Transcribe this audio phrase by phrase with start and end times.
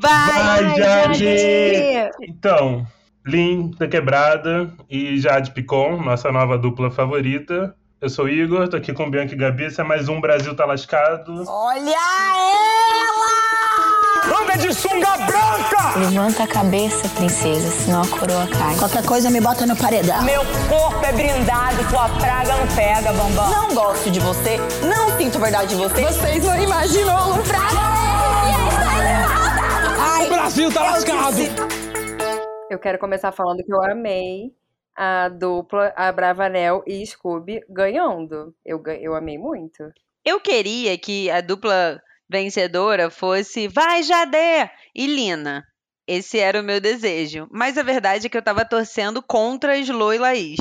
[0.00, 2.10] Vai, Vai, Jade!
[2.22, 2.86] Então,
[3.26, 7.74] Lin da Quebrada e Jade Picon, nossa nova dupla favorita.
[8.00, 9.64] Eu sou o Igor, tô aqui com Bianca e Gabi.
[9.64, 11.44] Esse é mais um Brasil Tá Lascado.
[11.46, 11.96] Olha
[13.04, 14.40] ela!
[14.42, 15.98] Anda de sunga branca!
[15.98, 18.76] Levanta a cabeça, princesa, senão a coroa cai.
[18.78, 20.22] Qualquer coisa me bota no paredão.
[20.22, 23.50] Meu corpo é brindado, tua praga não pega, bambam.
[23.50, 26.00] Não gosto de você, não sinto verdade de você.
[26.00, 27.79] Vocês não imaginam o praga!
[30.50, 31.36] O Brasil tá lascado!
[32.68, 34.52] Eu quero começar falando que eu amei
[34.96, 38.52] a dupla, a Bravanel e Scooby ganhando.
[38.66, 39.92] Eu, eu amei muito.
[40.24, 44.72] Eu queria que a dupla vencedora fosse Vai, Jadé!
[44.92, 45.62] e Lina.
[46.04, 47.46] Esse era o meu desejo.
[47.52, 50.58] Mas a verdade é que eu tava torcendo contra Slo e Laís.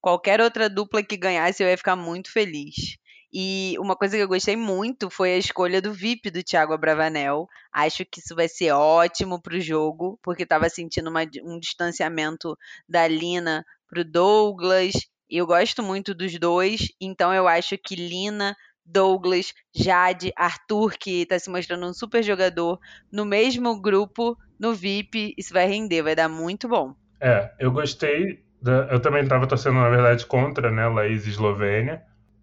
[0.00, 2.96] Qualquer outra dupla que ganhasse, eu ia ficar muito feliz.
[3.32, 7.48] E uma coisa que eu gostei muito foi a escolha do VIP do Thiago Abravanel.
[7.72, 12.56] Acho que isso vai ser ótimo pro jogo, porque tava sentindo uma- um distanciamento
[12.88, 14.92] da Lina pro Douglas.
[15.30, 21.38] Eu gosto muito dos dois, então eu acho que Lina, Douglas, Jade, Arthur, que tá
[21.38, 22.78] se mostrando um super jogador,
[23.10, 26.94] no mesmo grupo, no VIP, isso vai render, vai dar muito bom.
[27.20, 28.42] É, eu gostei.
[28.60, 32.00] da- eu também tava torcendo, na verdade, contra, né, Laís Eslovênia.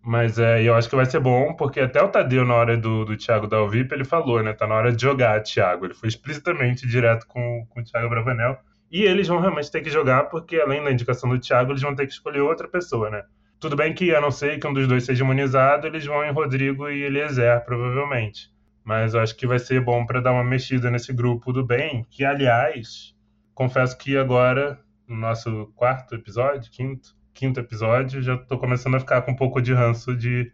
[0.09, 3.05] Mas é, eu acho que vai ser bom, porque até o Tadeu, na hora do,
[3.05, 4.53] do Thiago dar o VIP, ele falou, né?
[4.53, 5.85] Tá na hora de jogar, Thiago.
[5.85, 8.57] Ele foi explicitamente direto com, com o Thiago Bravanel.
[8.91, 11.93] E eles vão realmente ter que jogar, porque além da indicação do Thiago, eles vão
[11.93, 13.21] ter que escolher outra pessoa, né?
[13.59, 16.31] Tudo bem que, a não ser que um dos dois seja imunizado, eles vão em
[16.31, 18.49] Rodrigo e Eliezer, provavelmente.
[18.83, 22.03] Mas eu acho que vai ser bom para dar uma mexida nesse grupo do bem,
[22.09, 23.13] que, aliás,
[23.53, 29.21] confesso que agora, no nosso quarto episódio, quinto, quinto episódio, já tô começando a ficar
[29.21, 30.51] com um pouco de ranço de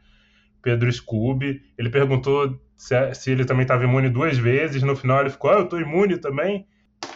[0.61, 1.61] Pedro Scooby.
[1.77, 5.59] Ele perguntou se, se ele também estava imune duas vezes, no final ele ficou, ah,
[5.59, 6.67] eu tô imune também.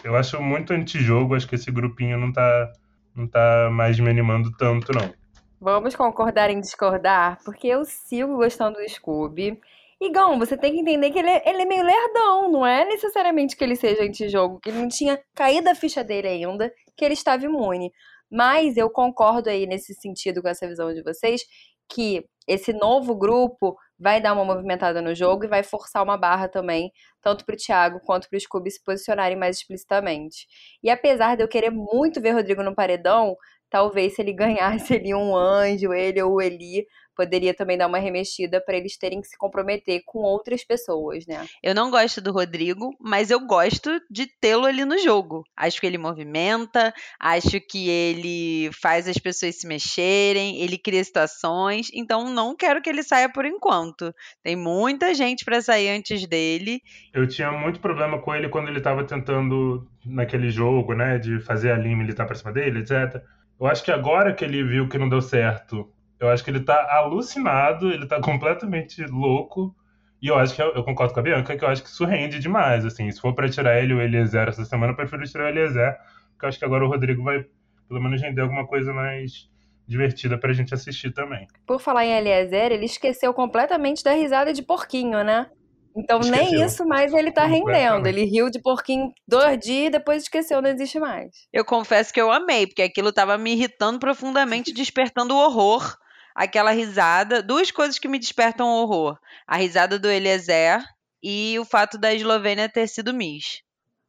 [0.04, 2.72] Eu acho muito antijogo, acho que esse grupinho não tá,
[3.14, 5.12] não tá mais me animando tanto, não.
[5.60, 9.60] Vamos concordar em discordar, porque eu sigo gostando do Scooby.
[10.00, 12.86] E, Gão, você tem que entender que ele é, ele é meio lerdão, não é
[12.86, 17.04] necessariamente que ele seja antijogo, que ele não tinha caído a ficha dele ainda, que
[17.04, 17.92] ele estava imune.
[18.30, 21.42] Mas eu concordo aí nesse sentido com essa visão de vocês,
[21.88, 26.48] que esse novo grupo vai dar uma movimentada no jogo e vai forçar uma barra
[26.48, 26.90] também,
[27.20, 30.46] tanto pro Thiago quanto pro Scooby se posicionarem mais explicitamente.
[30.82, 33.36] E apesar de eu querer muito ver Rodrigo no paredão,
[33.68, 36.86] talvez se ele ganhasse ali um anjo, ele ou o Eli,
[37.20, 41.46] poderia também dar uma remexida para eles terem que se comprometer com outras pessoas, né?
[41.62, 45.44] Eu não gosto do Rodrigo, mas eu gosto de tê-lo ali no jogo.
[45.54, 51.90] Acho que ele movimenta, acho que ele faz as pessoas se mexerem, ele cria situações,
[51.92, 54.14] então não quero que ele saia por enquanto.
[54.42, 56.80] Tem muita gente para sair antes dele.
[57.12, 61.70] Eu tinha muito problema com ele quando ele tava tentando, naquele jogo, né, de fazer
[61.70, 63.22] a linha militar pra cima dele, etc.
[63.60, 66.60] Eu acho que agora que ele viu que não deu certo, eu acho que ele
[66.60, 69.74] tá alucinado, ele tá completamente louco.
[70.22, 72.04] E eu acho que eu, eu concordo com a Bianca que eu acho que isso
[72.04, 72.84] rende demais.
[72.84, 75.48] Assim, se for pra tirar ele ou o Eliezer essa semana, eu prefiro tirar o
[75.48, 75.96] Eliezer,
[76.32, 77.44] porque eu acho que agora o Rodrigo vai
[77.88, 79.48] pelo menos render alguma coisa mais
[79.88, 81.48] divertida pra gente assistir também.
[81.66, 85.50] Por falar em Eliezer, ele esqueceu completamente da risada de porquinho, né?
[85.96, 86.66] Então nem Esqueceu.
[86.66, 88.06] isso mais ele tá rendendo.
[88.06, 91.30] Ele riu de porquinho dois dias e depois esqueceu, não existe mais.
[91.52, 95.96] Eu confesso que eu amei, porque aquilo tava me irritando profundamente, despertando o horror.
[96.40, 100.82] Aquela risada, duas coisas que me despertam horror: a risada do Eliezer
[101.22, 103.60] e o fato da Eslovênia ter sido Miss.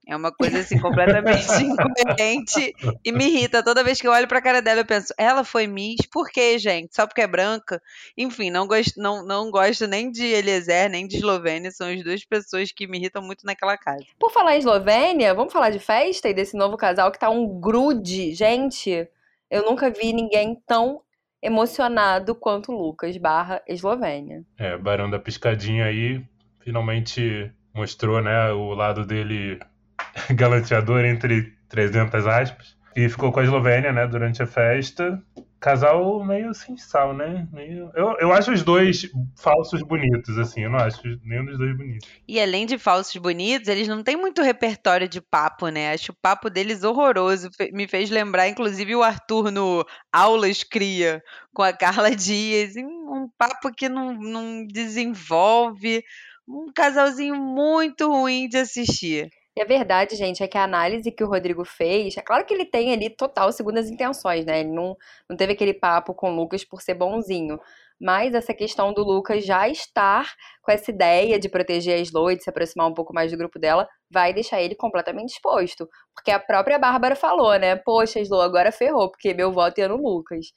[0.08, 3.62] É uma coisa assim completamente incoerente e me irrita.
[3.62, 6.06] Toda vez que eu olho pra cara dela, eu penso, ela foi Miss?
[6.10, 6.96] Por quê, gente?
[6.96, 7.82] Só porque é branca?
[8.18, 11.70] Enfim, não gosto, não, não gosto nem de Eliezer, nem de Eslovênia.
[11.70, 14.06] São as duas pessoas que me irritam muito naquela casa.
[14.18, 17.60] Por falar em Eslovênia, vamos falar de festa e desse novo casal que tá um
[17.60, 18.34] grude.
[18.34, 19.06] Gente,
[19.50, 21.02] eu nunca vi ninguém tão
[21.42, 24.44] emocionado quanto Lucas barra Eslovênia.
[24.58, 26.24] É, Barão da Piscadinha aí
[26.60, 29.60] finalmente mostrou, né, o lado dele
[30.36, 32.78] galanteador entre 300 aspas.
[32.96, 35.22] E ficou com a Eslovênia, né, durante a festa.
[35.62, 37.48] Casal meio sem sal, né?
[37.54, 37.92] Meio...
[37.94, 40.62] Eu, eu acho os dois falsos bonitos, assim.
[40.64, 42.08] Eu não acho nenhum dos dois bonito.
[42.28, 45.94] E além de falsos bonitos, eles não têm muito repertório de papo, né?
[45.94, 47.52] Acho o papo deles horroroso.
[47.74, 51.22] Me fez lembrar, inclusive, o Arthur no Aulas Cria,
[51.54, 52.74] com a Carla Dias.
[52.76, 56.04] Um papo que não, não desenvolve.
[56.48, 59.30] Um casalzinho muito ruim de assistir.
[59.56, 62.54] E a verdade, gente, é que a análise que o Rodrigo fez, é claro que
[62.54, 64.62] ele tem ali total segundas intenções, né?
[64.62, 64.96] Ele não,
[65.30, 67.60] não teve aquele papo com o Lucas por ser bonzinho.
[68.00, 70.34] Mas essa questão do Lucas já estar
[70.64, 73.38] com essa ideia de proteger a Slow e de se aproximar um pouco mais do
[73.38, 75.88] grupo dela, vai deixar ele completamente exposto.
[76.16, 77.76] Porque a própria Bárbara falou, né?
[77.76, 80.48] Poxa, Slow, agora ferrou, porque meu voto ia no Lucas.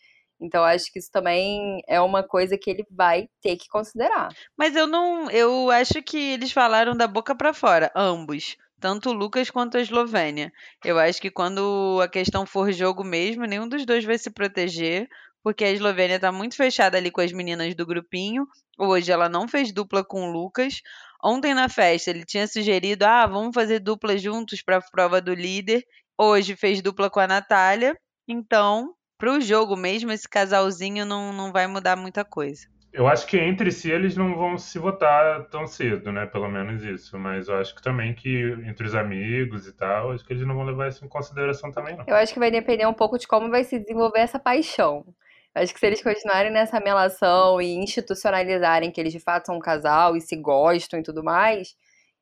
[0.40, 4.28] Então acho que isso também é uma coisa que ele vai ter que considerar.
[4.56, 9.12] Mas eu não, eu acho que eles falaram da boca para fora, ambos, tanto o
[9.14, 10.52] Lucas quanto a Eslovênia.
[10.84, 15.08] Eu acho que quando a questão for jogo mesmo, nenhum dos dois vai se proteger,
[15.42, 18.46] porque a Eslovênia tá muito fechada ali com as meninas do grupinho.
[18.78, 20.82] Hoje ela não fez dupla com o Lucas.
[21.24, 25.32] Ontem na festa ele tinha sugerido: "Ah, vamos fazer dupla juntos para a prova do
[25.32, 25.82] líder".
[26.18, 27.96] Hoje fez dupla com a Natália.
[28.28, 32.66] Então, pro jogo mesmo, esse casalzinho não, não vai mudar muita coisa.
[32.94, 36.26] Eu acho que entre si eles não vão se votar tão cedo, né?
[36.26, 37.18] Pelo menos isso.
[37.18, 40.54] Mas eu acho que também que entre os amigos e tal, acho que eles não
[40.54, 42.04] vão levar isso em consideração também, não.
[42.06, 45.04] Eu acho que vai depender um pouco de como vai se desenvolver essa paixão.
[45.52, 49.56] Eu acho que se eles continuarem nessa melação e institucionalizarem que eles de fato são
[49.56, 51.74] um casal e se gostam e tudo mais,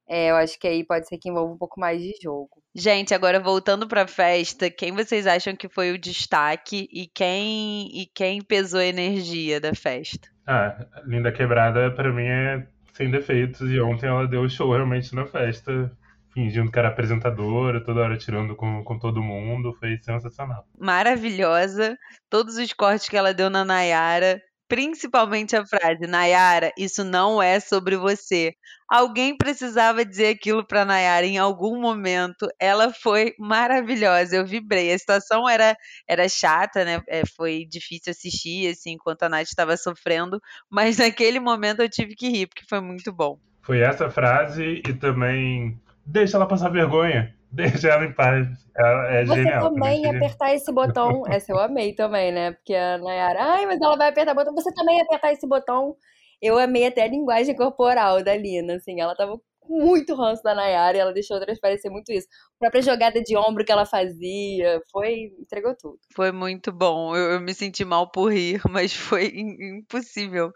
[0.09, 2.63] é, eu acho que aí pode ser que envolva um pouco mais de jogo.
[2.75, 8.07] Gente, agora voltando pra festa, quem vocês acham que foi o destaque e quem e
[8.07, 10.32] quem pesou a energia da festa?
[10.47, 15.27] Ah, Linda Quebrada pra mim é sem defeitos e ontem ela deu show realmente na
[15.27, 15.91] festa,
[16.33, 20.67] fingindo que era apresentadora, toda hora tirando com, com todo mundo, foi sensacional.
[20.79, 21.99] Maravilhosa,
[22.29, 24.41] todos os cortes que ela deu na Nayara,
[24.73, 28.55] principalmente a frase: Nayara, isso não é sobre você.
[28.89, 32.49] Alguém precisava dizer aquilo para Nayara em algum momento.
[32.59, 34.35] Ela foi maravilhosa.
[34.35, 34.91] Eu vibrei.
[34.91, 35.77] A situação era
[36.09, 37.03] era chata, né?
[37.07, 40.41] É, foi difícil assistir assim enquanto a Nath estava sofrendo,
[40.71, 43.39] mas naquele momento eu tive que rir porque foi muito bom.
[43.61, 47.35] Foi essa frase e também deixa ela passar vergonha.
[47.53, 48.47] Deixa ela em paz.
[48.77, 49.71] Ela é Você genial.
[49.71, 51.23] também ia apertar esse botão.
[51.29, 52.53] Essa eu amei também, né?
[52.53, 54.55] Porque a Nayara, ai, mas ela vai apertar o botão.
[54.55, 55.95] Você também ia apertar esse botão.
[56.41, 59.01] Eu amei até a linguagem corporal da Lina, assim.
[59.01, 62.27] Ela tava com muito ranço da Nayara e ela deixou transparecer muito isso.
[62.57, 65.33] A própria jogada de ombro que ela fazia, foi.
[65.39, 65.99] entregou tudo.
[66.17, 67.15] Foi muito bom.
[67.15, 70.51] Eu, eu me senti mal por rir, mas foi im- impossível.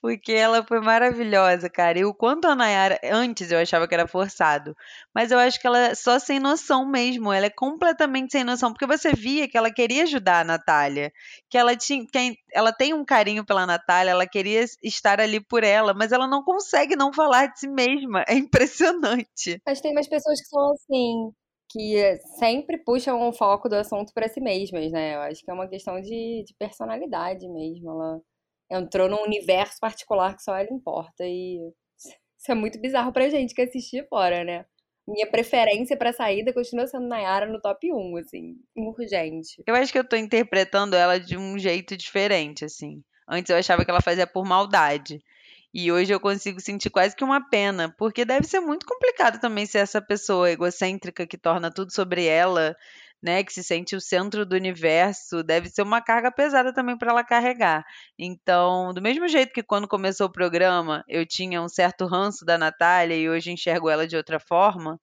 [0.00, 1.98] Porque ela foi maravilhosa, cara.
[1.98, 3.00] E o quanto a Nayara.
[3.04, 4.76] Antes eu achava que era forçado.
[5.14, 7.32] Mas eu acho que ela é só sem noção mesmo.
[7.32, 8.72] Ela é completamente sem noção.
[8.72, 11.12] Porque você via que ela queria ajudar a Natália.
[11.48, 12.06] Que ela tinha.
[12.06, 14.10] que ela tem um carinho pela Natália.
[14.10, 15.94] Ela queria estar ali por ela.
[15.94, 18.22] Mas ela não consegue não falar de si mesma.
[18.28, 19.60] É impressionante.
[19.66, 21.32] Mas tem umas pessoas que são assim.
[21.68, 25.16] Que sempre puxam o foco do assunto para si mesmas, né?
[25.16, 27.90] Eu acho que é uma questão de, de personalidade mesmo.
[27.90, 28.20] Ela
[28.70, 31.24] entrou num universo particular que só ela importa.
[31.24, 31.58] E
[32.38, 34.64] isso é muito bizarro pra gente que assistir fora, né?
[35.08, 39.62] Minha preferência pra saída continua sendo Nayara no top 1, assim, urgente.
[39.64, 43.02] Eu acho que eu tô interpretando ela de um jeito diferente, assim.
[43.28, 45.20] Antes eu achava que ela fazia por maldade.
[45.72, 49.66] E hoje eu consigo sentir quase que uma pena, porque deve ser muito complicado também
[49.66, 52.74] ser essa pessoa egocêntrica que torna tudo sobre ela,
[53.22, 57.10] né, que se sente o centro do universo, deve ser uma carga pesada também para
[57.10, 57.84] ela carregar.
[58.18, 62.58] Então, do mesmo jeito que quando começou o programa eu tinha um certo ranço da
[62.58, 65.00] Natália e hoje enxergo ela de outra forma,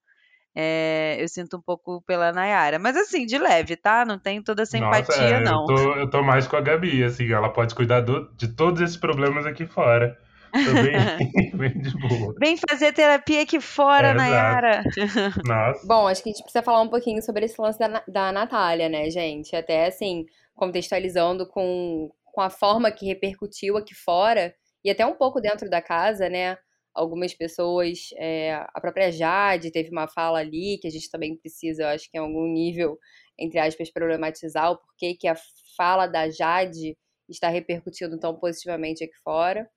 [0.56, 2.80] é, eu sinto um pouco pela Nayara.
[2.80, 4.06] Mas assim, de leve, tá?
[4.06, 5.62] Não tem toda essa Nossa, empatia, é, não.
[5.62, 8.82] Eu tô, eu tô mais com a Gabi, assim, ela pode cuidar do- de todos
[8.82, 10.18] esses problemas aqui fora.
[10.54, 12.36] Bem, bem de boa.
[12.40, 14.14] Vem fazer terapia aqui fora, É.
[14.14, 14.84] Nayara.
[15.46, 15.86] Nossa.
[15.86, 18.88] Bom, acho que a gente precisa falar um pouquinho sobre esse lance da, da Natália,
[18.88, 19.56] né, gente?
[19.56, 20.26] Até assim,
[20.56, 25.82] contextualizando com, com a forma que repercutiu aqui fora e até um pouco dentro da
[25.82, 26.58] casa, né?
[26.94, 31.84] Algumas pessoas, é, a própria Jade teve uma fala ali que a gente também precisa,
[31.84, 33.00] eu acho que em algum nível,
[33.40, 35.36] entre aspas, problematizar o porquê que a
[35.76, 36.96] fala da Jade
[37.28, 39.68] está repercutindo tão positivamente aqui fora.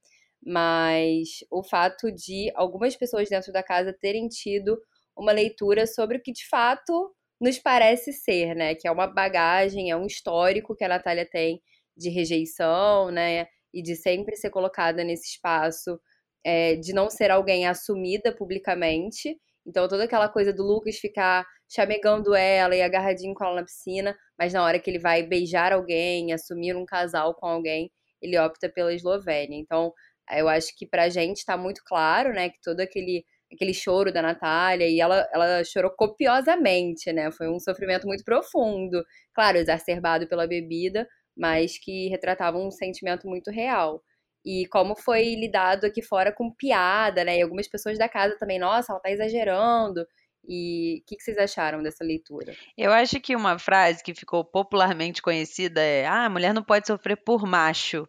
[0.46, 4.78] Mas o fato de algumas pessoas dentro da casa terem tido
[5.16, 8.74] uma leitura sobre o que de fato nos parece ser, né?
[8.74, 11.60] Que é uma bagagem, é um histórico que a Natália tem
[11.96, 13.46] de rejeição, né?
[13.74, 15.98] E de sempre ser colocada nesse espaço
[16.46, 19.36] é, de não ser alguém assumida publicamente.
[19.66, 24.16] Então, toda aquela coisa do Lucas ficar chamegando ela e agarradinho com ela na piscina,
[24.38, 27.90] mas na hora que ele vai beijar alguém, assumir um casal com alguém,
[28.22, 29.58] ele opta pela Eslovênia.
[29.58, 29.92] Então,
[30.32, 34.22] eu acho que pra gente tá muito claro, né, que todo aquele aquele choro da
[34.22, 37.30] Natália, e ela, ela chorou copiosamente, né?
[37.30, 39.04] Foi um sofrimento muito profundo.
[39.34, 44.02] Claro, exacerbado pela bebida, mas que retratava um sentimento muito real.
[44.44, 47.38] E como foi lidado aqui fora com piada, né?
[47.38, 50.06] E algumas pessoas da casa também, nossa, ela tá exagerando.
[50.48, 52.54] E o que, que vocês acharam dessa leitura?
[52.78, 56.86] Eu acho que uma frase que ficou popularmente conhecida é: ah, a mulher não pode
[56.86, 58.08] sofrer por macho.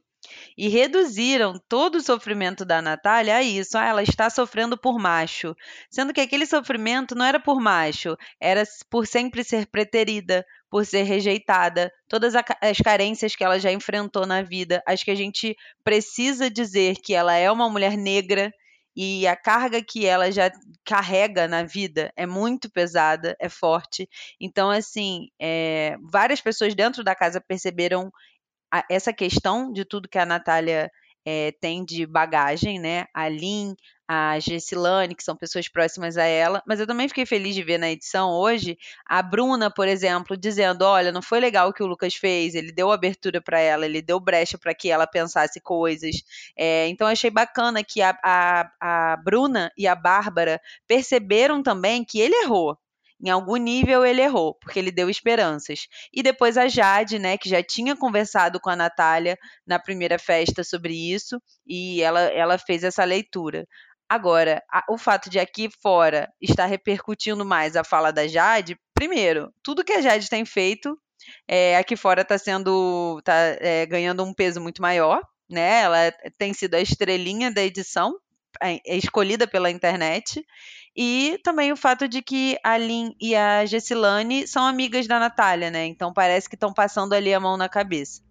[0.58, 3.78] E reduziram todo o sofrimento da Natália a isso.
[3.78, 5.56] Ah, ela está sofrendo por macho.
[5.90, 11.04] Sendo que aquele sofrimento não era por macho, era por sempre ser preterida, por ser
[11.04, 14.84] rejeitada, todas as carências que ela já enfrentou na vida.
[14.86, 18.52] Acho que a gente precisa dizer que ela é uma mulher negra
[19.00, 20.52] e a carga que ela já
[20.84, 24.10] carrega na vida é muito pesada, é forte.
[24.42, 28.12] Então, assim, é, várias pessoas dentro da casa perceberam
[28.72, 30.92] a, essa questão de tudo que a Natália
[31.26, 33.06] é, tem de bagagem, né?
[33.14, 33.76] A Lin,
[34.08, 37.78] a Gessilane, que são pessoas próximas a ela, mas eu também fiquei feliz de ver
[37.78, 41.88] na edição hoje a Bruna, por exemplo, dizendo: olha, não foi legal o que o
[41.88, 46.16] Lucas fez, ele deu abertura para ela, ele deu brecha para que ela pensasse coisas.
[46.56, 48.72] É, então achei bacana que a, a,
[49.14, 52.78] a Bruna e a Bárbara perceberam também que ele errou,
[53.24, 55.88] em algum nível ele errou, porque ele deu esperanças.
[56.14, 60.64] E depois a Jade, né, que já tinha conversado com a Natália na primeira festa
[60.64, 63.68] sobre isso, e ela, ela fez essa leitura.
[64.10, 69.52] Agora, a, o fato de aqui fora estar repercutindo mais a fala da Jade, primeiro,
[69.64, 70.98] tudo que a Jade tem feito
[71.48, 73.18] é, aqui fora está sendo.
[73.20, 75.22] está é, ganhando um peso muito maior.
[75.50, 75.82] Né?
[75.82, 78.18] Ela tem sido a estrelinha da edição,
[78.86, 80.46] escolhida pela internet.
[80.96, 85.70] E também o fato de que a Lin e a Gessilane são amigas da Natália,
[85.70, 85.86] né?
[85.86, 88.22] Então parece que estão passando ali a mão na cabeça.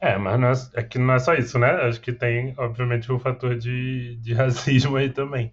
[0.00, 1.70] É, mas não é, é, que não é só isso, né?
[1.86, 5.52] Acho que tem, obviamente, o um fator de, de racismo aí também.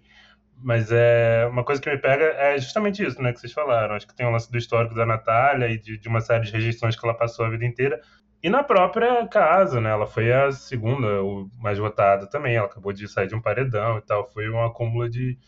[0.62, 3.32] Mas é uma coisa que me pega é justamente isso, né?
[3.32, 3.94] Que vocês falaram.
[3.94, 6.52] Acho que tem um lance do histórico da Natália e de, de uma série de
[6.52, 8.00] rejeições que ela passou a vida inteira.
[8.42, 9.90] E na própria casa, né?
[9.90, 12.56] Ela foi a segunda, o mais votada também.
[12.56, 14.28] Ela acabou de sair de um paredão e tal.
[14.30, 15.38] Foi um acúmulo de,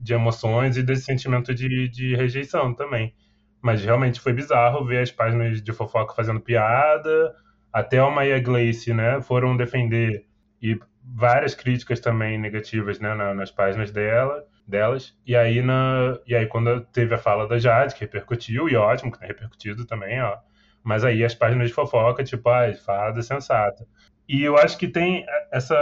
[0.00, 3.14] de emoções e desse sentimento de, de rejeição também.
[3.62, 7.34] Mas realmente foi bizarro ver as páginas de fofoca fazendo piada,
[7.72, 10.24] até a Maya Gleice, né, foram defender
[10.62, 15.14] e várias críticas também negativas, né, nas páginas dela, delas.
[15.26, 19.12] E aí na e aí quando teve a fala da Jade, que repercutiu e ótimo
[19.12, 20.38] que tem repercutido também, ó.
[20.82, 23.86] Mas aí as páginas de fofoca, tipo, ai, fada sensata.
[24.28, 25.76] E eu acho que tem essa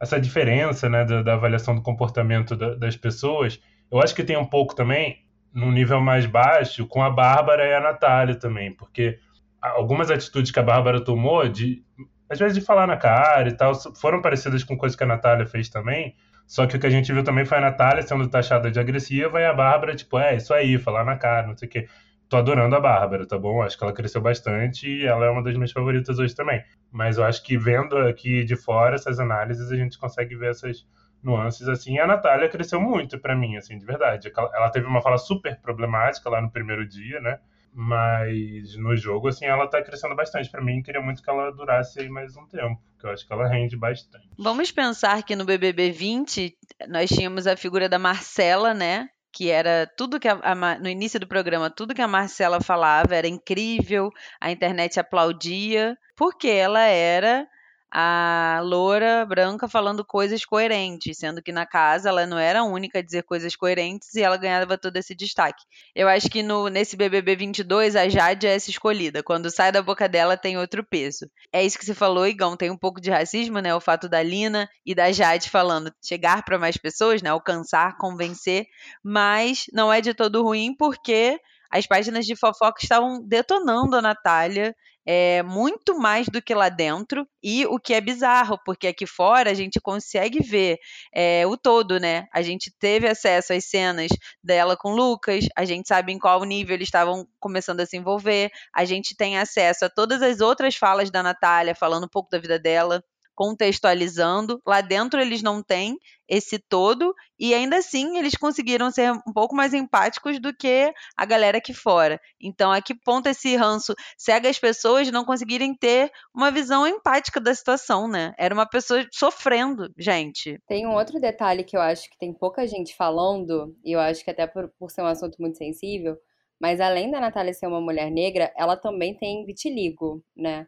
[0.00, 3.60] essa diferença né, da, da avaliação do comportamento da, das pessoas,
[3.92, 5.18] eu acho que tem um pouco também,
[5.52, 9.18] num nível mais baixo, com a Bárbara e a Natália também, porque
[9.60, 11.84] algumas atitudes que a Bárbara tomou, de
[12.30, 15.44] às vezes de falar na cara e tal, foram parecidas com coisas que a Natália
[15.44, 16.14] fez também,
[16.46, 19.40] só que o que a gente viu também foi a Natália sendo taxada de agressiva
[19.40, 21.88] e a Bárbara, tipo, é, isso aí, falar na cara, não sei o quê.
[22.30, 23.60] Tô adorando a Bárbara, tá bom?
[23.60, 26.62] Acho que ela cresceu bastante e ela é uma das minhas favoritas hoje também.
[26.88, 30.86] Mas eu acho que vendo aqui de fora essas análises, a gente consegue ver essas
[31.20, 31.94] nuances assim.
[31.94, 34.30] E a Natália cresceu muito para mim, assim, de verdade.
[34.54, 37.40] Ela teve uma fala super problemática lá no primeiro dia, né?
[37.74, 40.82] Mas no jogo, assim, ela tá crescendo bastante para mim.
[40.82, 43.76] Queria muito que ela durasse aí mais um tempo, que eu acho que ela rende
[43.76, 44.28] bastante.
[44.38, 46.56] Vamos pensar que no BBB 20
[46.88, 49.08] nós tínhamos a figura da Marcela, né?
[49.32, 53.14] Que era tudo que a, a, no início do programa, tudo que a Marcela falava
[53.14, 54.10] era incrível,
[54.40, 57.48] a internet aplaudia, porque ela era
[57.92, 63.00] a loura branca falando coisas coerentes, sendo que na casa ela não era a única
[63.00, 65.64] a dizer coisas coerentes e ela ganhava todo esse destaque.
[65.94, 69.82] Eu acho que no, nesse BBB 22 a Jade é essa escolhida, quando sai da
[69.82, 71.28] boca dela tem outro peso.
[71.52, 73.74] É isso que você falou, Igão, tem um pouco de racismo, né?
[73.74, 77.30] O fato da Lina e da Jade falando chegar para mais pessoas, né?
[77.30, 78.66] Alcançar, convencer,
[79.02, 84.74] mas não é de todo ruim porque as páginas de fofoca estavam detonando a Natália
[85.12, 89.50] é, muito mais do que lá dentro, e o que é bizarro, porque aqui fora
[89.50, 90.78] a gente consegue ver
[91.12, 92.28] é, o todo, né?
[92.32, 96.76] A gente teve acesso às cenas dela com Lucas, a gente sabe em qual nível
[96.76, 101.10] eles estavam começando a se envolver, a gente tem acesso a todas as outras falas
[101.10, 103.02] da Natália, falando um pouco da vida dela
[103.40, 104.60] contextualizando.
[104.66, 105.96] Lá dentro eles não têm
[106.28, 111.24] esse todo e ainda assim eles conseguiram ser um pouco mais empáticos do que a
[111.24, 112.20] galera aqui fora.
[112.38, 117.40] Então, a que ponto esse ranço cega as pessoas não conseguirem ter uma visão empática
[117.40, 118.34] da situação, né?
[118.38, 120.58] Era uma pessoa sofrendo, gente.
[120.68, 124.22] Tem um outro detalhe que eu acho que tem pouca gente falando, e eu acho
[124.22, 126.14] que até por, por ser um assunto muito sensível,
[126.60, 130.66] mas além da Natália ser uma mulher negra, ela também tem vitiligo, né?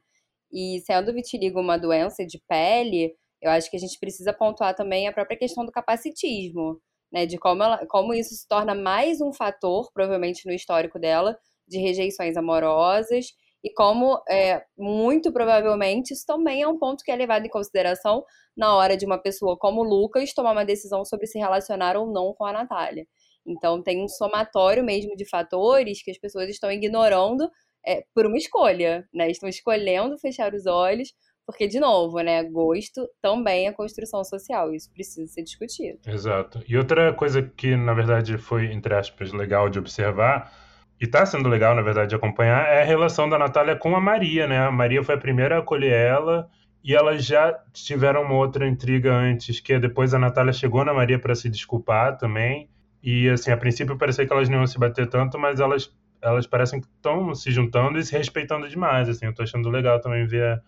[0.53, 5.09] E sendo vitiligo uma doença de pele, eu acho que a gente precisa pontuar também
[5.09, 6.81] a própria questão do capacitismo,
[7.13, 7.27] né?
[7.27, 11.79] De como, ela, como isso se torna mais um fator, provavelmente no histórico dela, de
[11.79, 13.27] rejeições amorosas
[13.65, 18.25] e como, é, muito provavelmente, isso também é um ponto que é levado em consideração
[18.57, 22.35] na hora de uma pessoa como Lucas tomar uma decisão sobre se relacionar ou não
[22.35, 23.07] com a Natália.
[23.47, 27.49] Então, tem um somatório mesmo de fatores que as pessoas estão ignorando
[27.87, 29.31] é, por uma escolha, né?
[29.31, 31.13] Estão escolhendo fechar os olhos
[31.47, 35.99] Porque, de novo, né, gosto também é construção social, isso precisa ser discutido.
[36.07, 36.63] Exato.
[36.69, 40.53] E outra coisa que, na verdade, foi, entre aspas, legal de observar,
[41.01, 44.01] e tá sendo legal, na verdade, de acompanhar, é a relação da Natália com a
[44.01, 44.59] Maria, né?
[44.59, 46.49] A Maria foi a primeira a acolher ela,
[46.83, 50.95] e elas já tiveram uma outra intriga antes, que é depois a Natália chegou na
[50.95, 52.71] Maria para se desculpar também.
[53.03, 55.93] E, assim, a princípio parecia que elas não iam se bater tanto, mas elas,
[56.23, 59.27] elas parecem que estão se juntando e se respeitando demais, assim.
[59.27, 60.61] Eu tô achando legal também ver a,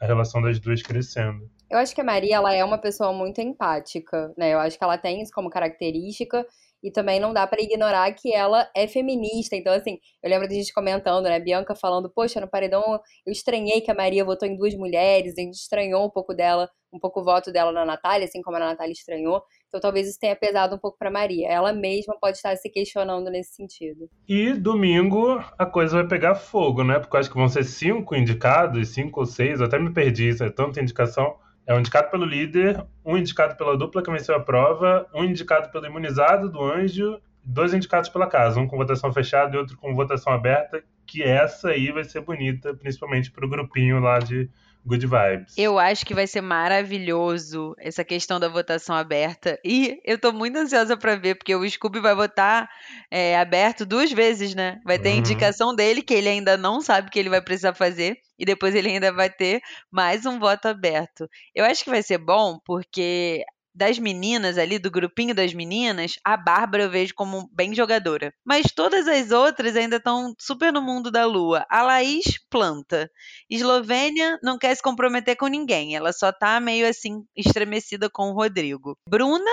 [0.00, 1.50] a relação das duas crescendo.
[1.70, 4.52] Eu acho que a Maria, ela é uma pessoa muito empática, né?
[4.54, 6.46] Eu acho que ela tem isso como característica
[6.82, 9.56] e também não dá para ignorar que ela é feminista.
[9.56, 11.40] Então, assim, eu lembro de gente comentando, né?
[11.40, 12.82] Bianca falando, poxa, no paredão
[13.24, 16.68] eu estranhei que a Maria votou em duas mulheres, a gente estranhou um pouco dela,
[16.92, 19.42] um pouco o voto dela na Natália, assim como a Natália estranhou.
[19.72, 21.48] Então, talvez isso tenha pesado um pouco para Maria.
[21.48, 24.06] Ela mesma pode estar se questionando nesse sentido.
[24.28, 26.98] E domingo a coisa vai pegar fogo, né?
[26.98, 30.28] Porque eu acho que vão ser cinco indicados, cinco ou seis, eu até me perdi,
[30.28, 31.36] isso é tanta indicação
[31.66, 35.70] é um indicado pelo líder, um indicado pela dupla que venceu a prova, um indicado
[35.70, 39.94] pelo imunizado do anjo, dois indicados pela casa, um com votação fechada e outro com
[39.94, 44.50] votação aberta, que essa aí vai ser bonita, principalmente pro grupinho lá de
[44.86, 45.52] good vibes.
[45.54, 49.58] Eu acho que vai ser maravilhoso essa questão da votação aberta.
[49.62, 52.70] E eu tô muito ansiosa para ver, porque o Scooby vai votar
[53.10, 54.80] é, aberto duas vezes, né?
[54.82, 55.18] Vai ter Uhum.
[55.18, 58.16] indicação dele, que ele ainda não sabe que ele vai precisar fazer.
[58.38, 59.60] E depois ele ainda vai ter
[59.90, 61.28] mais um voto aberto.
[61.54, 66.36] Eu acho que vai ser bom, porque das meninas ali, do grupinho das meninas, a
[66.36, 68.32] Bárbara eu vejo como bem jogadora.
[68.44, 71.64] Mas todas as outras ainda estão super no mundo da lua.
[71.68, 73.10] A Laís planta.
[73.48, 75.96] Eslovênia não quer se comprometer com ninguém.
[75.96, 78.96] Ela só tá meio assim, estremecida com o Rodrigo.
[79.08, 79.50] Bruna.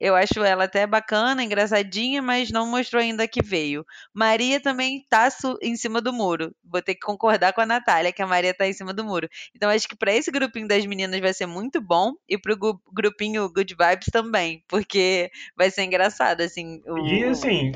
[0.00, 3.84] Eu acho ela até bacana, engraçadinha, mas não mostrou ainda que veio.
[4.14, 5.28] Maria também tá
[5.62, 6.54] em cima do muro.
[6.64, 9.28] Vou ter que concordar com a Natália que a Maria tá em cima do muro.
[9.54, 12.56] Então acho que para esse grupinho das meninas vai ser muito bom e pro
[12.92, 16.80] grupinho Good Vibes também, porque vai ser engraçado assim.
[16.86, 17.72] o- E assim,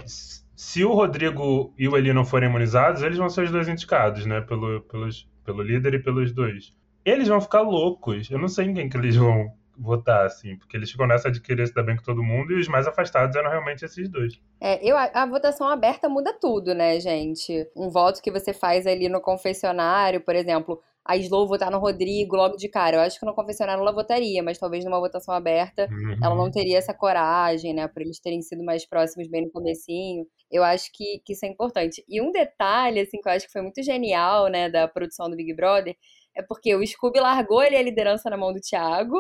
[0.54, 4.24] se o Rodrigo e o Eli não forem imunizados, eles vão ser os dois indicados,
[4.26, 4.40] né?
[4.42, 6.70] Pelo, pelos, pelo líder e pelos dois.
[7.04, 8.30] Eles vão ficar loucos.
[8.30, 9.52] Eu não sei em quem que eles vão
[9.82, 12.60] votar, assim, porque eles ficam nessa de querer se dar bem com todo mundo e
[12.60, 14.40] os mais afastados eram realmente esses dois.
[14.60, 17.68] É, eu, a, votação aberta muda tudo, né, gente?
[17.76, 22.36] Um voto que você faz ali no confessionário, por exemplo, a Slow votar no Rodrigo
[22.36, 22.96] logo de cara.
[22.96, 26.16] Eu acho que no confessionário ela votaria, mas talvez numa votação aberta Uhum.
[26.22, 27.88] ela não teria essa coragem, né?
[27.88, 30.24] Por eles terem sido mais próximos bem no comecinho.
[30.50, 32.04] Eu acho que, que isso é importante.
[32.08, 35.36] E um detalhe, assim, que eu acho que foi muito genial, né, da produção do
[35.36, 35.96] Big Brother,
[36.36, 39.18] é porque o Scooby largou ali a liderança na mão do Thiago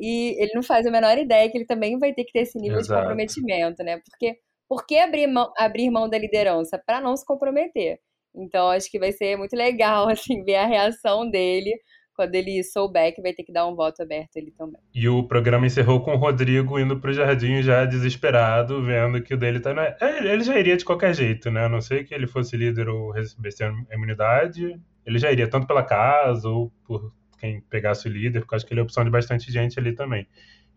[0.00, 2.58] e ele não faz a menor ideia que ele também vai ter que ter esse
[2.58, 2.94] nível Exato.
[2.94, 3.98] de comprometimento, né?
[4.04, 4.36] Porque
[4.68, 6.78] por que abrir mão, abrir mão da liderança?
[6.84, 7.98] Para não se comprometer.
[8.34, 11.72] Então, acho que vai ser muito legal, assim, ver a reação dele
[12.14, 14.80] quando ele souber que vai ter que dar um voto aberto ele também.
[14.92, 19.36] E o programa encerrou com o Rodrigo indo pro jardim já desesperado, vendo que o
[19.36, 19.72] dele tá.
[19.72, 21.66] na- É, Ele já iria de qualquer jeito, né?
[21.66, 24.80] A não ser que ele fosse líder ou recebesse a imunidade.
[25.06, 28.72] Ele já iria tanto pela casa ou por quem pegasse o líder, porque acho que
[28.72, 30.26] ele é opção de bastante gente ali também.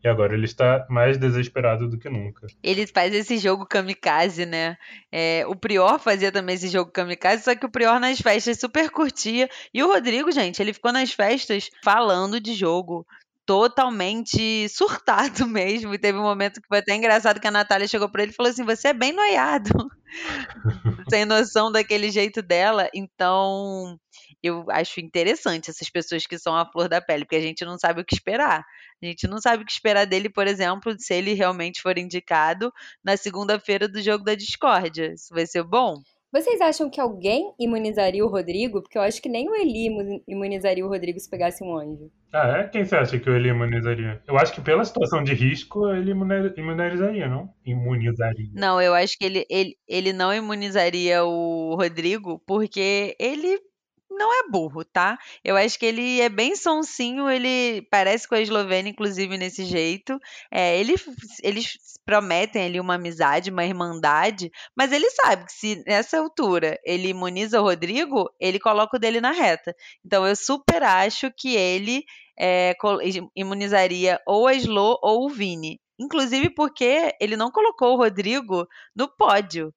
[0.03, 2.47] E agora ele está mais desesperado do que nunca.
[2.63, 4.75] Ele faz esse jogo kamikaze, né?
[5.11, 8.89] É, o Prior fazia também esse jogo kamikaze, só que o Prior nas festas super
[8.89, 9.47] curtia.
[9.71, 13.05] E o Rodrigo, gente, ele ficou nas festas falando de jogo.
[13.45, 15.93] Totalmente surtado mesmo.
[15.93, 18.35] E teve um momento que foi até engraçado que a Natália chegou pra ele e
[18.35, 19.69] falou assim: Você é bem noiado.
[21.09, 22.89] Sem noção daquele jeito dela.
[22.93, 23.99] Então,
[24.43, 27.77] eu acho interessante essas pessoas que são a flor da pele, porque a gente não
[27.77, 28.63] sabe o que esperar.
[29.01, 32.71] A gente não sabe o que esperar dele, por exemplo, se ele realmente for indicado
[33.03, 35.13] na segunda-feira do jogo da discórdia.
[35.13, 35.95] Isso vai ser bom?
[36.33, 38.81] Vocês acham que alguém imunizaria o Rodrigo?
[38.81, 42.09] Porque eu acho que nem o Eli imu- imunizaria o Rodrigo se pegasse um anjo.
[42.33, 42.67] Ah, é?
[42.69, 44.21] Quem você acha que ele imunizaria?
[44.25, 47.53] Eu acho que pela situação de risco, ele imuni- imunizaria, não?
[47.65, 48.47] Imunizaria.
[48.53, 53.59] Não, eu acho que ele, ele, ele não imunizaria o Rodrigo porque ele
[54.21, 55.17] não é burro, tá?
[55.43, 60.19] Eu acho que ele é bem sonsinho, ele parece com a Eslovênia, inclusive, nesse jeito.
[60.51, 60.93] É, ele,
[61.41, 67.09] eles prometem ali uma amizade, uma irmandade, mas ele sabe que se nessa altura ele
[67.09, 69.75] imuniza o Rodrigo, ele coloca o dele na reta.
[70.05, 72.03] Então eu super acho que ele
[72.39, 72.75] é,
[73.35, 75.79] imunizaria ou a Slo ou o Vini.
[75.99, 79.73] Inclusive porque ele não colocou o Rodrigo no pódio.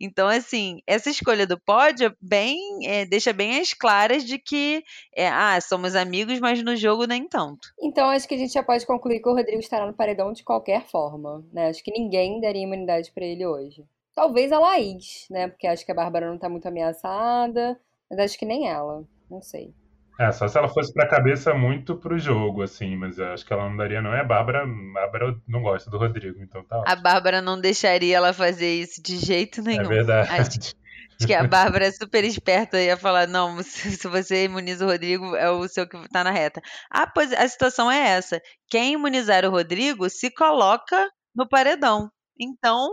[0.00, 4.82] Então, assim, essa escolha do pódio bem, é, deixa bem as claras de que,
[5.14, 7.68] é, ah, somos amigos, mas no jogo nem tanto.
[7.80, 10.42] Então, acho que a gente já pode concluir que o Rodrigo estará no paredão de
[10.42, 11.68] qualquer forma, né?
[11.68, 13.84] Acho que ninguém daria imunidade pra ele hoje.
[14.14, 15.48] Talvez a Laís, né?
[15.48, 19.04] Porque acho que a Bárbara não tá muito ameaçada, mas acho que nem ela.
[19.30, 19.74] Não sei.
[20.18, 23.52] É, só se ela fosse pra cabeça muito pro jogo, assim, mas eu acho que
[23.52, 24.14] ela não daria, não.
[24.14, 27.02] É a Bárbara, a Bárbara não gosta do Rodrigo, então tá A ótimo.
[27.02, 29.88] Bárbara não deixaria ela fazer isso de jeito É nenhum.
[29.88, 30.28] verdade.
[30.28, 34.44] Acho, acho que a Bárbara é super esperta e ia falar: não, se, se você
[34.44, 36.60] imuniza o Rodrigo, é o seu que tá na reta.
[36.90, 38.40] Ah, pois a situação é essa.
[38.68, 42.10] Quem imunizar o Rodrigo se coloca no paredão.
[42.38, 42.90] Então,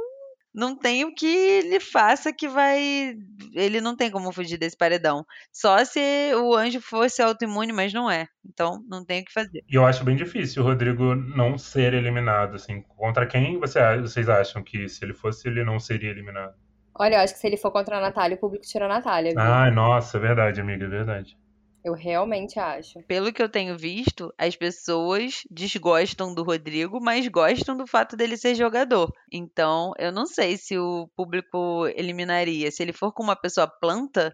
[0.54, 3.16] não tem o que ele faça que vai.
[3.54, 5.26] Ele não tem como fugir desse paredão.
[5.52, 6.00] Só se
[6.36, 8.28] o anjo fosse autoimune, mas não é.
[8.46, 9.64] Então, não tem o que fazer.
[9.70, 12.82] E eu acho bem difícil o Rodrigo não ser eliminado, assim.
[12.82, 16.54] Contra quem você, vocês acham que se ele fosse, ele não seria eliminado?
[16.94, 19.32] Olha, eu acho que se ele for contra a Natália, o público tira a Natália,
[19.32, 19.42] viu?
[19.42, 21.38] Ai, nossa, é verdade, amiga, é verdade.
[21.84, 23.02] Eu realmente acho.
[23.08, 28.38] Pelo que eu tenho visto, as pessoas desgostam do Rodrigo, mas gostam do fato dele
[28.38, 29.12] ser jogador.
[29.32, 32.70] Então, eu não sei se o público eliminaria.
[32.72, 34.32] Se ele for com uma pessoa planta,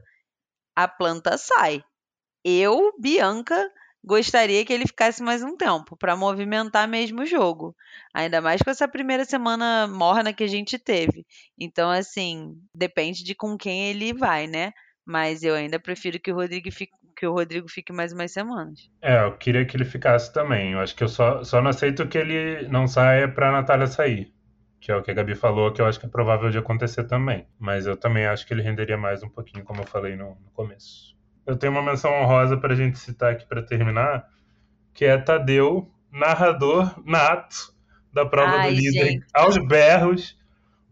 [0.75, 1.81] a planta sai.
[2.43, 3.71] Eu, Bianca,
[4.03, 7.75] gostaria que ele ficasse mais um tempo para movimentar mesmo o jogo.
[8.13, 11.25] Ainda mais com essa primeira semana morna que a gente teve.
[11.59, 14.71] Então, assim, depende de com quem ele vai, né?
[15.05, 18.91] Mas eu ainda prefiro que o Rodrigo fique, que o Rodrigo fique mais umas semanas.
[19.01, 20.73] É, eu queria que ele ficasse também.
[20.73, 24.31] Eu acho que eu só, só não aceito que ele não saia pra Natália sair.
[24.79, 27.05] Que é o que a Gabi falou, que eu acho que é provável de acontecer
[27.05, 27.47] também.
[27.59, 30.51] Mas eu também acho que ele renderia mais um pouquinho, como eu falei no, no
[30.53, 31.17] começo.
[31.43, 34.29] Eu tenho uma menção honrosa pra gente citar aqui pra terminar,
[34.93, 37.73] que é Tadeu, narrador nato
[38.13, 39.25] da prova Ai, do líder, gente.
[39.33, 40.37] aos berros.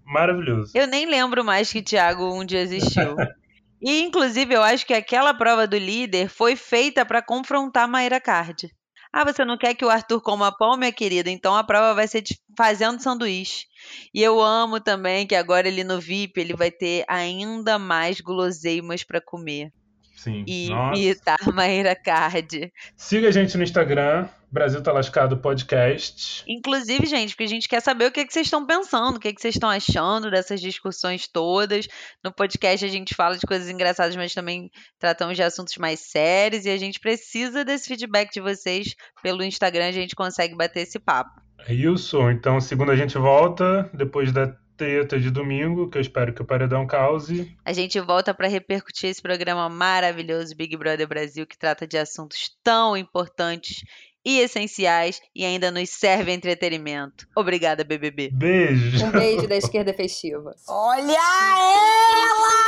[0.03, 0.71] Maravilhoso.
[0.75, 3.15] Eu nem lembro mais que Thiago um dia existiu.
[3.85, 8.67] E, inclusive, eu acho que aquela prova do líder foi feita para confrontar Mayra Card.
[9.13, 11.29] Ah, você não quer que o Arthur coma pão, minha querida?
[11.29, 13.67] Então a prova vai ser de fazendo sanduíche.
[14.11, 19.03] E eu amo também que agora ele no VIP ele vai ter ainda mais guloseimas
[19.03, 19.71] para comer.
[20.17, 20.43] Sim.
[20.47, 22.73] E imitar Mayra Card.
[22.97, 26.41] Siga a gente no Instagram, Brasil Tá Lascado Podcast.
[26.47, 29.33] Inclusive, gente, porque a gente quer saber o que, que vocês estão pensando, o que,
[29.33, 31.89] que vocês estão achando dessas discussões todas.
[32.23, 36.65] No podcast a gente fala de coisas engraçadas, mas também tratamos de assuntos mais sérios
[36.65, 38.95] e a gente precisa desse feedback de vocês.
[39.21, 41.31] Pelo Instagram a gente consegue bater esse papo.
[41.67, 42.17] É isso.
[42.31, 46.45] Então, segunda a gente volta, depois da treta de domingo, que eu espero que o
[46.45, 47.53] Paredão cause.
[47.65, 52.49] A gente volta para repercutir esse programa maravilhoso Big Brother Brasil, que trata de assuntos
[52.63, 53.83] tão importantes
[54.25, 57.27] e essenciais e ainda nos serve entretenimento.
[57.35, 58.29] Obrigada, BBB.
[58.33, 59.05] Beijo.
[59.05, 60.55] Um beijo da esquerda festiva.
[60.67, 62.65] Olha ela!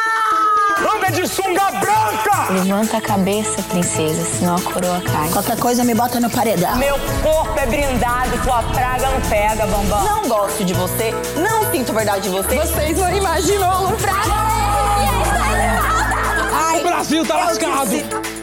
[0.96, 2.52] Anda de sunga branca!
[2.54, 5.30] Levanta a cabeça, princesa, senão a coroa cai.
[5.32, 6.76] Qualquer coisa me bota no paredão.
[6.78, 10.04] Meu corpo é brindado, tua praga não pega, bambam.
[10.06, 12.56] Não gosto de você, não sinto verdade em você.
[12.56, 14.38] Vocês não imaginam o prazer!
[16.80, 17.90] O Brasil tá lascado!
[17.90, 18.37] disse-